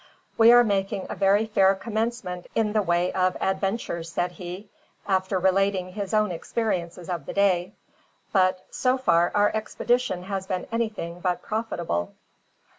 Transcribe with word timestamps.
"We 0.35 0.51
are 0.51 0.63
making 0.63 1.05
a 1.11 1.15
very 1.15 1.45
fair 1.45 1.75
commencement 1.75 2.47
in 2.55 2.73
the 2.73 2.81
way 2.81 3.13
of 3.13 3.37
adventures," 3.39 4.11
said 4.11 4.31
he, 4.31 4.67
after 5.07 5.37
relating 5.37 5.89
his 5.93 6.11
own 6.11 6.31
experiences 6.31 7.07
of 7.07 7.27
the 7.27 7.33
day, 7.33 7.73
"but 8.33 8.65
so 8.71 8.97
far 8.97 9.31
our 9.35 9.51
expedition 9.55 10.23
has 10.23 10.47
been 10.47 10.65
anything 10.71 11.19
but 11.19 11.43
profitable." 11.43 12.15